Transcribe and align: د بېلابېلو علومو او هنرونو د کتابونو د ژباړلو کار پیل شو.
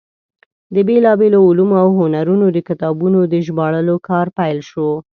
د 0.75 0.77
بېلابېلو 0.87 1.39
علومو 1.49 1.75
او 1.83 1.87
هنرونو 1.99 2.45
د 2.51 2.57
کتابونو 2.67 3.19
د 3.33 3.33
ژباړلو 3.45 3.95
کار 4.09 4.27
پیل 4.37 4.59
شو. 4.69 4.89